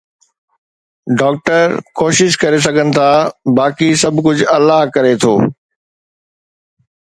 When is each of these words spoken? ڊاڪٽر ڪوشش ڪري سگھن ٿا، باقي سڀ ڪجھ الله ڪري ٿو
ڊاڪٽر 1.19 1.65
ڪوشش 1.99 2.31
ڪري 2.41 2.59
سگھن 2.65 2.87
ٿا، 2.95 3.09
باقي 3.57 3.89
سڀ 4.01 4.13
ڪجھ 4.25 4.43
الله 4.55 4.79
ڪري 4.95 5.13
ٿو 5.21 5.33